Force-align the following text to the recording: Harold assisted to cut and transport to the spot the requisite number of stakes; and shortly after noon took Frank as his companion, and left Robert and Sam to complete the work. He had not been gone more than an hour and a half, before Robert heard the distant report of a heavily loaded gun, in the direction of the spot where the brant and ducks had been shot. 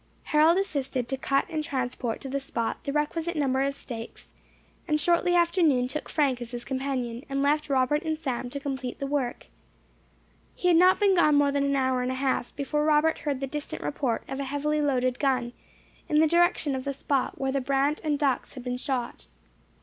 Harold 0.23 0.57
assisted 0.57 1.07
to 1.07 1.15
cut 1.15 1.45
and 1.47 1.63
transport 1.63 2.19
to 2.19 2.27
the 2.27 2.39
spot 2.39 2.83
the 2.85 2.91
requisite 2.91 3.35
number 3.37 3.61
of 3.61 3.77
stakes; 3.77 4.31
and 4.87 4.99
shortly 4.99 5.35
after 5.35 5.61
noon 5.61 5.87
took 5.87 6.09
Frank 6.09 6.41
as 6.41 6.49
his 6.49 6.65
companion, 6.65 7.23
and 7.29 7.43
left 7.43 7.69
Robert 7.69 8.01
and 8.01 8.17
Sam 8.17 8.49
to 8.49 8.59
complete 8.59 8.97
the 8.97 9.05
work. 9.05 9.45
He 10.55 10.69
had 10.69 10.77
not 10.77 10.99
been 10.99 11.13
gone 11.13 11.35
more 11.35 11.51
than 11.51 11.65
an 11.65 11.75
hour 11.75 12.01
and 12.01 12.09
a 12.11 12.15
half, 12.15 12.55
before 12.55 12.83
Robert 12.83 13.19
heard 13.19 13.41
the 13.41 13.45
distant 13.45 13.83
report 13.83 14.23
of 14.27 14.39
a 14.39 14.45
heavily 14.45 14.81
loaded 14.81 15.19
gun, 15.19 15.53
in 16.09 16.19
the 16.19 16.25
direction 16.25 16.73
of 16.75 16.83
the 16.83 16.93
spot 16.93 17.39
where 17.39 17.51
the 17.51 17.61
brant 17.61 18.01
and 18.03 18.17
ducks 18.17 18.55
had 18.55 18.63
been 18.63 18.77
shot. 18.77 19.27